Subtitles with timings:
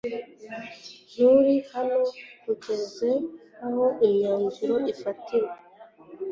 [1.09, 1.99] Nturi hano
[2.43, 3.09] kugeza
[3.65, 5.57] aho imyanzuro izafatirwa?